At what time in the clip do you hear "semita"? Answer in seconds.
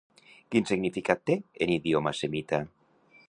2.23-2.63